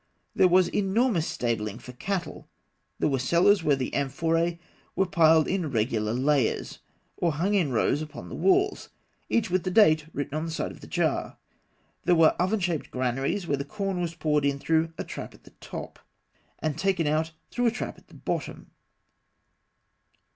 [0.35, 2.49] There was enormous stabling for cattle;
[2.97, 4.57] there were cellars where the amphorae
[4.95, 6.81] were piled in regular layers (fig.
[7.17, 8.89] 43), or hung in rows upon the walls,
[9.29, 11.37] each with the date written on the side of the jar;
[12.05, 15.43] there were oven shaped granaries where the corn was poured in through a trap at
[15.43, 16.05] the top (fig.
[16.59, 18.71] 44), and taken out through a trap at the bottom.